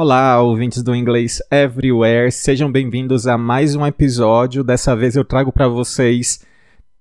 [0.00, 4.62] Olá, ouvintes do Inglês Everywhere, sejam bem-vindos a mais um episódio.
[4.62, 6.46] Dessa vez eu trago para vocês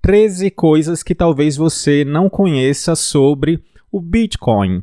[0.02, 4.82] 13 coisas que talvez você não conheça sobre o Bitcoin.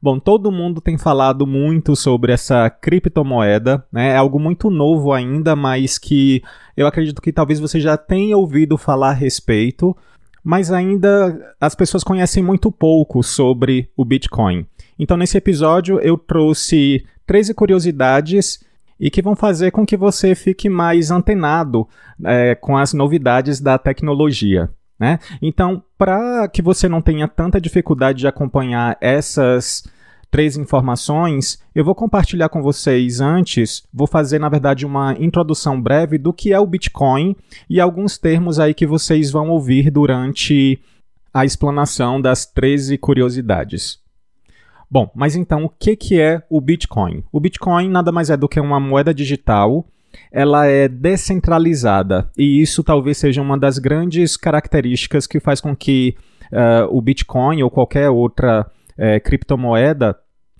[0.00, 4.12] Bom, todo mundo tem falado muito sobre essa criptomoeda, né?
[4.12, 6.42] É algo muito novo ainda, mas que
[6.74, 9.94] eu acredito que talvez você já tenha ouvido falar a respeito,
[10.42, 14.64] mas ainda as pessoas conhecem muito pouco sobre o Bitcoin.
[14.98, 18.58] Então, nesse episódio, eu trouxe 13 curiosidades
[18.98, 21.86] e que vão fazer com que você fique mais antenado
[22.24, 24.68] é, com as novidades da tecnologia.
[24.98, 25.20] Né?
[25.40, 29.84] Então, para que você não tenha tanta dificuldade de acompanhar essas
[30.28, 36.18] três informações, eu vou compartilhar com vocês antes, vou fazer na verdade uma introdução breve
[36.18, 37.36] do que é o Bitcoin
[37.68, 40.80] e alguns termos aí que vocês vão ouvir durante
[41.32, 44.00] a explanação das 13 curiosidades.
[44.90, 47.22] Bom, mas então o que, que é o Bitcoin?
[47.30, 49.86] O Bitcoin nada mais é do que uma moeda digital
[50.32, 56.16] ela é descentralizada e isso talvez seja uma das grandes características que faz com que
[56.52, 60.16] uh, o Bitcoin ou qualquer outra uh, criptomoeda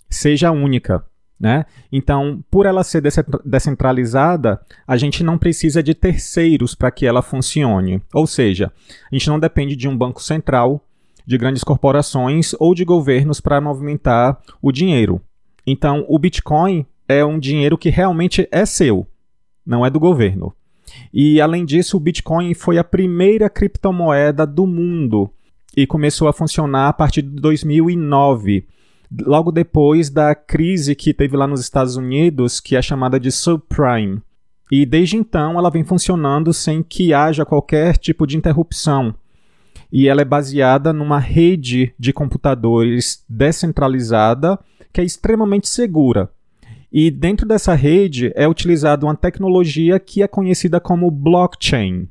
[0.08, 1.04] seja única.
[1.38, 1.64] Né?
[1.90, 3.02] Então, por ela ser
[3.44, 8.02] descentralizada, a gente não precisa de terceiros para que ela funcione.
[8.12, 8.70] Ou seja,
[9.10, 10.84] a gente não depende de um banco central,
[11.30, 15.22] de grandes corporações ou de governos para movimentar o dinheiro.
[15.64, 19.06] Então, o Bitcoin é um dinheiro que realmente é seu
[19.64, 20.52] não é do governo.
[21.14, 25.30] E além disso, o Bitcoin foi a primeira criptomoeda do mundo
[25.76, 28.66] e começou a funcionar a partir de 2009,
[29.24, 34.20] logo depois da crise que teve lá nos Estados Unidos, que é chamada de subprime.
[34.72, 39.14] E desde então ela vem funcionando sem que haja qualquer tipo de interrupção.
[39.92, 44.58] E ela é baseada numa rede de computadores descentralizada
[44.92, 46.30] que é extremamente segura.
[46.92, 52.08] E dentro dessa rede é utilizada uma tecnologia que é conhecida como blockchain.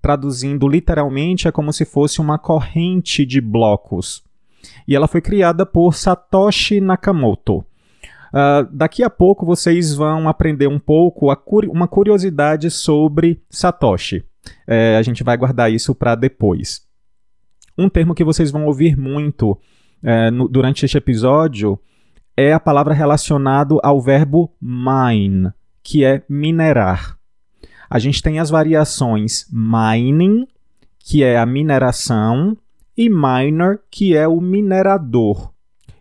[0.00, 4.22] Traduzindo literalmente, é como se fosse uma corrente de blocos.
[4.86, 7.58] E ela foi criada por Satoshi Nakamoto.
[8.32, 14.24] Uh, daqui a pouco vocês vão aprender um pouco curi uma curiosidade sobre Satoshi.
[14.66, 16.82] É, a gente vai guardar isso para depois.
[17.80, 19.58] Um termo que vocês vão ouvir muito
[20.02, 21.78] é, no, durante este episódio
[22.36, 25.50] é a palavra relacionado ao verbo mine,
[25.82, 27.16] que é minerar.
[27.88, 30.46] A gente tem as variações mining,
[30.98, 32.54] que é a mineração,
[32.94, 35.50] e miner, que é o minerador.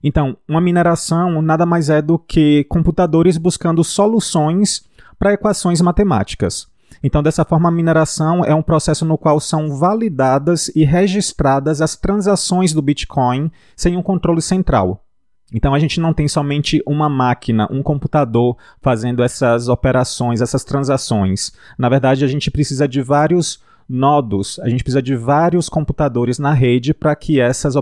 [0.04, 4.84] Então, uma mineração nada mais é do que computadores buscando soluções
[5.18, 6.68] para equações matemáticas.
[7.04, 11.96] Então, dessa forma, a mineração é um processo no qual são validadas e registradas as
[11.96, 15.04] transações do Bitcoin sem um controle central.
[15.52, 21.52] Então a gente não tem somente uma máquina, um computador fazendo essas operações, essas transações.
[21.78, 23.60] Na verdade, a gente precisa de vários
[23.90, 27.74] nodos, a gente precisa de vários computadores na rede para que essas,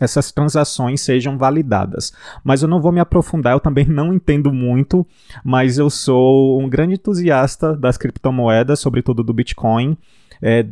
[0.00, 2.12] essas transações sejam validadas.
[2.42, 5.06] Mas eu não vou me aprofundar, eu também não entendo muito,
[5.42, 9.96] mas eu sou um grande entusiasta das criptomoedas, sobretudo do Bitcoin.
[10.42, 10.66] É,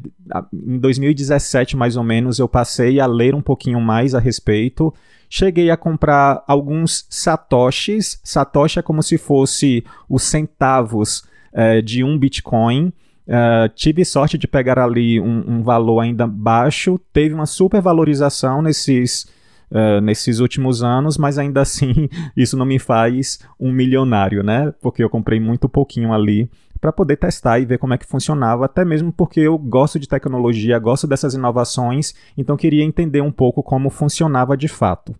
[0.52, 4.92] em 2017, mais ou menos, eu passei a ler um pouquinho mais a respeito
[5.34, 8.20] Cheguei a comprar alguns satoshis.
[8.22, 11.24] Satoshi é como se fosse os centavos
[11.54, 12.92] é, de um Bitcoin.
[13.26, 16.98] Uh, tive sorte de pegar ali um, um, valor ainda baixo.
[17.12, 19.26] Teve uma supervalorização nesses,
[19.70, 24.72] uh, nesses últimos anos, mas ainda assim isso não me faz um milionário, né?
[24.80, 28.64] Porque eu comprei muito pouquinho ali para poder testar e ver como é que funcionava,
[28.64, 33.62] até mesmo porque eu gosto de tecnologia, gosto dessas inovações, então queria entender um pouco
[33.62, 35.14] como funcionava de fato.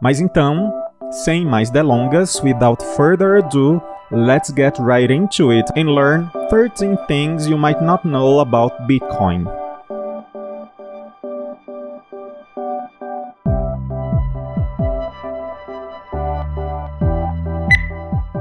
[0.00, 0.72] Mas então,
[1.10, 7.48] sem mais delongas, without further ado, let's get right into it and learn 13 things
[7.48, 9.48] you might not know about Bitcoin.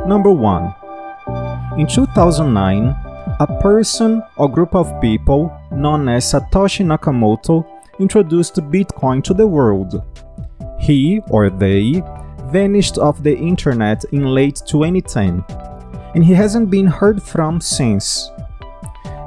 [0.05, 0.75] Number 1
[1.77, 2.93] in 2009,
[3.39, 7.65] a person or group of people known as Satoshi Nakamoto
[7.97, 10.03] introduced Bitcoin to the world.
[10.81, 12.03] He or they
[12.51, 15.43] vanished off the internet in late 2010,
[16.13, 18.29] and he hasn't been heard from since.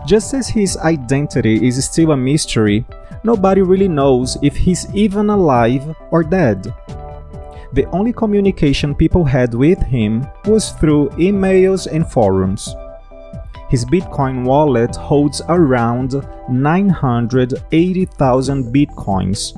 [0.06, 2.84] Just as his identity is still a mystery,
[3.24, 6.74] nobody really knows if he's even alive or dead.
[7.72, 12.76] The only communication people had with him was through emails and forums.
[13.74, 16.14] His Bitcoin wallet holds around
[16.48, 19.52] 980,000 Bitcoins,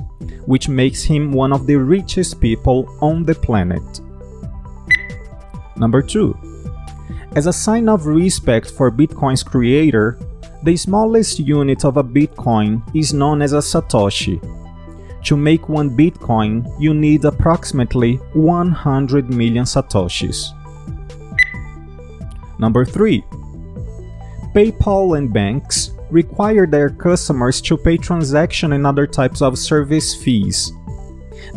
[0.47, 4.01] which makes him one of the richest people on the planet.
[5.75, 6.35] Number 2.
[7.35, 10.17] As a sign of respect for Bitcoin's creator,
[10.63, 14.41] the smallest unit of a Bitcoin is known as a Satoshi.
[15.25, 20.55] To make one Bitcoin, you need approximately 100 million Satoshis.
[22.57, 23.23] Number 3.
[24.57, 30.71] PayPal and banks require their customers to pay transaction and other types of service fees.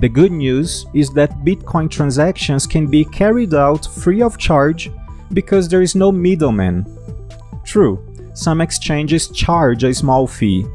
[0.00, 4.91] The good news is that Bitcoin transactions can be carried out free of charge
[5.32, 6.85] because there is no middleman.
[7.64, 8.05] True,
[8.35, 10.67] some exchanges charge a small fee,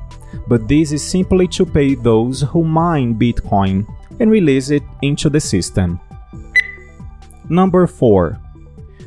[0.48, 3.86] but this is simply to pay those who mine Bitcoin
[4.20, 6.00] and release it into the system.
[7.50, 8.42] Number 4.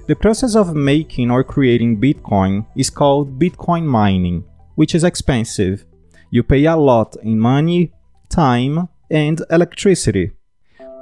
[0.08, 4.42] The process of making or creating Bitcoin is called Bitcoin mining,
[4.74, 5.84] which is expensive.
[6.30, 7.92] You pay a lot in money,
[8.30, 10.32] time, and electricity.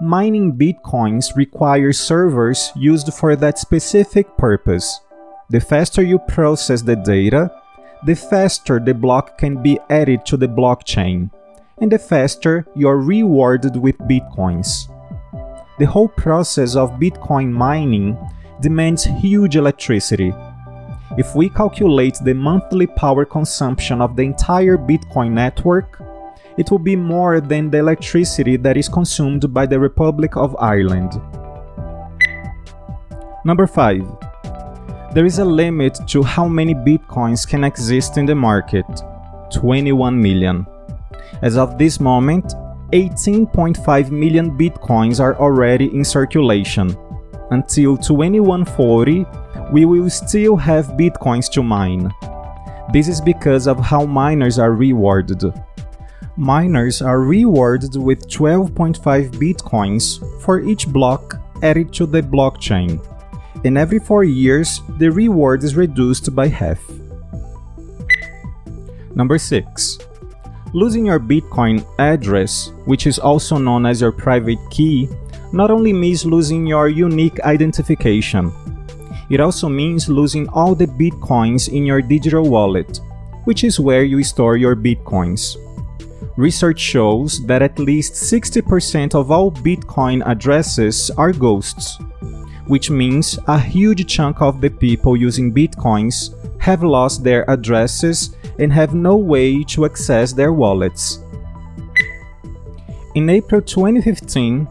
[0.03, 4.99] Mining Bitcoins requires servers used for that specific purpose.
[5.51, 7.53] The faster you process the data,
[8.07, 11.31] the faster the block can be added to the blockchain,
[11.79, 14.91] and the faster you are rewarded with Bitcoins.
[15.79, 18.19] The whole process of Bitcoin mining
[18.61, 20.33] demands huge electricity.
[21.17, 26.01] If we calculate the monthly power consumption of the entire Bitcoin network,
[26.59, 31.21] it will be more than the electricity that is consumed by the Republic of Ireland.
[33.45, 35.15] Number 5.
[35.15, 38.87] There is a limit to how many bitcoins can exist in the market
[39.53, 40.67] 21 million.
[41.43, 42.55] As of this moment,
[42.93, 46.97] 18.5 million bitcoins are already in circulation
[47.51, 49.25] until 2140,
[49.73, 52.13] we will still have bitcoins to mine.
[52.93, 55.43] This is because of how miners are rewarded.
[56.37, 63.01] Miners are rewarded with 12.5 bitcoins for each block added to the blockchain,
[63.65, 66.79] and every 4 years the reward is reduced by half.
[69.15, 69.99] Number 6.
[70.75, 75.09] Losing your Bitcoin address, which is also known as your private key,
[75.53, 78.53] not only means losing your unique identification,
[79.31, 83.01] it also means losing all the bitcoins in your digital wallet,
[83.45, 85.57] which is where you store your bitcoins.
[86.37, 91.99] Research shows that at least 60% of all Bitcoin addresses are ghosts,
[92.67, 98.71] which means a huge chunk of the people using Bitcoins have lost their addresses and
[98.71, 101.21] have no way to access their wallets.
[103.15, 104.69] In April 2015,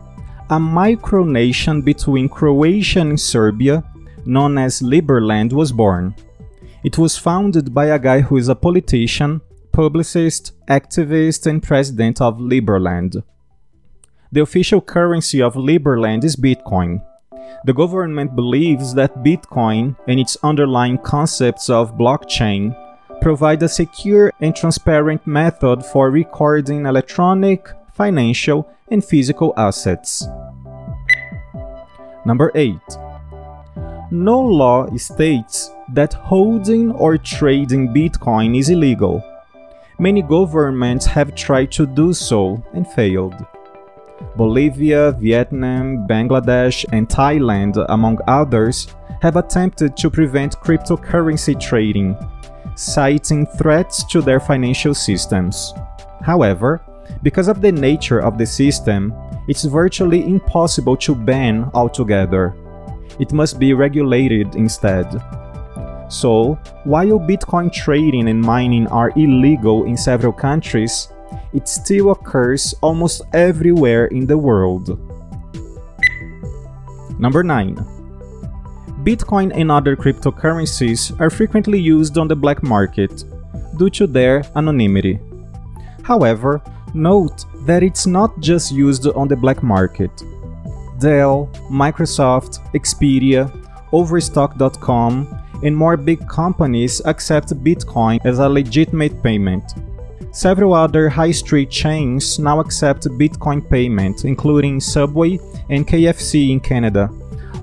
[0.49, 3.83] a micronation between Croatia and Serbia,
[4.25, 6.13] known as Liberland, was born.
[6.83, 12.37] It was founded by a guy who is a politician, publicist, activist, and president of
[12.37, 13.23] Liberland.
[14.31, 17.03] The official currency of Liberland is Bitcoin.
[17.65, 22.77] The government believes that Bitcoin and its underlying concepts of blockchain
[23.19, 30.27] provide a secure and transparent method for recording electronic, financial, and physical assets.
[32.25, 32.75] Number 8.
[34.11, 39.23] No law states that holding or trading Bitcoin is illegal.
[39.97, 43.35] Many governments have tried to do so and failed.
[44.35, 48.87] Bolivia, Vietnam, Bangladesh, and Thailand, among others,
[49.21, 52.15] have attempted to prevent cryptocurrency trading,
[52.75, 55.73] citing threats to their financial systems.
[56.21, 56.81] However,
[57.23, 59.13] because of the nature of the system,
[59.47, 62.55] it's virtually impossible to ban altogether.
[63.19, 65.05] It must be regulated instead.
[66.09, 71.09] So, while Bitcoin trading and mining are illegal in several countries,
[71.53, 74.99] it still occurs almost everywhere in the world.
[77.19, 77.75] Number 9.
[79.03, 83.23] Bitcoin and other cryptocurrencies are frequently used on the black market
[83.77, 85.19] due to their anonymity.
[86.03, 86.61] However,
[86.95, 90.09] Note that it's not just used on the black market.
[90.97, 93.51] Dell, Microsoft, Expedia,
[93.91, 95.27] Overstock.com,
[95.61, 99.73] and more big companies accept Bitcoin as a legitimate payment.
[100.31, 105.37] Several other high street chains now accept Bitcoin payment, including Subway
[105.69, 107.07] and KFC in Canada,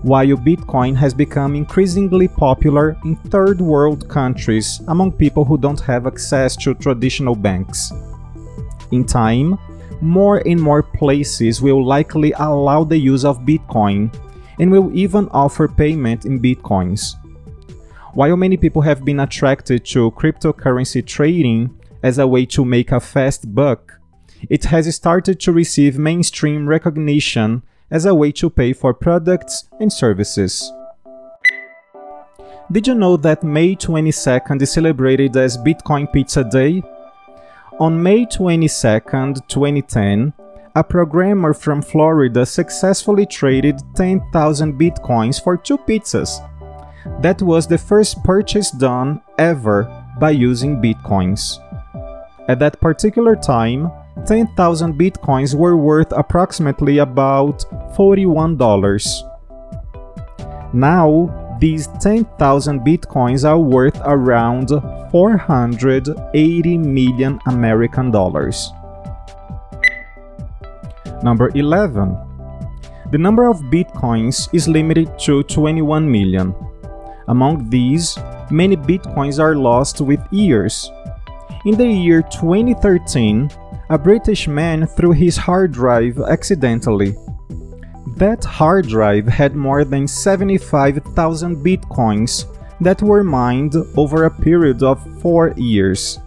[0.02, 6.06] while Bitcoin has become increasingly popular in third world countries among people who don't have
[6.06, 7.92] access to traditional banks.
[8.92, 9.58] In time,
[10.00, 14.14] more and more places will likely allow the use of Bitcoin
[14.58, 17.14] and will even offer payment in Bitcoins.
[18.14, 23.00] While many people have been attracted to cryptocurrency trading as a way to make a
[23.00, 23.98] fast buck,
[24.50, 29.90] it has started to receive mainstream recognition as a way to pay for products and
[29.90, 30.70] services.
[32.70, 36.82] Did you know that May 22nd is celebrated as Bitcoin Pizza Day?
[37.80, 40.32] On May 22nd, 2010,
[40.74, 46.38] a programmer from Florida successfully traded 10,000 bitcoins for two pizzas.
[47.22, 49.88] That was the first purchase done ever
[50.20, 51.58] by using bitcoins.
[52.48, 53.90] At that particular time,
[54.26, 57.64] 10,000 bitcoins were worth approximately about
[57.96, 59.22] $41.
[60.74, 64.70] Now, these 10,000 bitcoins are worth around
[65.12, 68.72] 480 million American dollars.
[71.22, 72.18] Number 11.
[73.12, 76.52] The number of bitcoins is limited to 21 million.
[77.28, 78.18] Among these,
[78.50, 80.90] many bitcoins are lost with years.
[81.64, 83.48] In the year 2013,
[83.88, 87.14] a British man threw his hard drive accidentally.
[88.22, 92.46] That hard drive had more than 75,000 bitcoins
[92.80, 96.20] that were mined over a period of 4 years.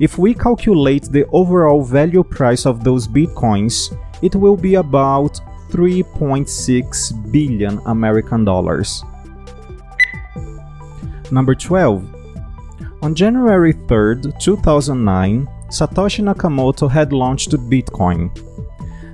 [0.00, 7.32] If we calculate the overall value price of those bitcoins, it will be about 3.6
[7.32, 9.02] billion American dollars.
[11.30, 12.04] Number 12.
[13.00, 18.28] On January 3, 2009, Satoshi Nakamoto had launched Bitcoin.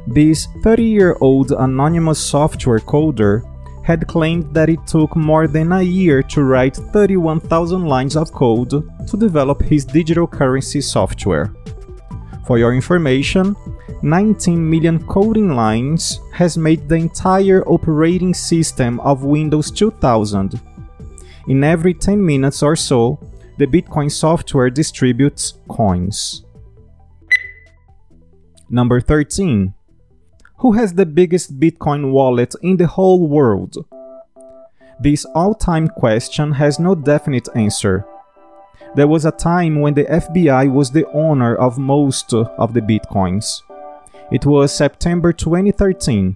[0.07, 3.43] This 30 year old anonymous software coder
[3.85, 8.71] had claimed that it took more than a year to write 31,000 lines of code
[8.71, 11.53] to develop his digital currency software.
[12.47, 13.57] For your information,
[14.03, 20.61] 19 million coding lines has made the entire operating system of Windows 2000.
[21.49, 23.19] In every 10 minutes or so,
[23.57, 26.45] the Bitcoin software distributes coins.
[28.69, 29.73] Number 13.
[30.65, 33.85] Who has the biggest Bitcoin wallet in the whole world?
[34.99, 38.07] This all time question has no definite answer.
[38.95, 43.61] There was a time when the FBI was the owner of most of the Bitcoins.
[44.33, 46.35] It was September 2013.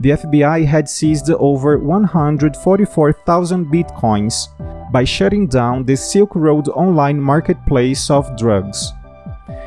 [0.00, 4.48] The FBI had seized over 144,000 bitcoins
[4.90, 8.92] by shutting down the Silk Road online marketplace of drugs.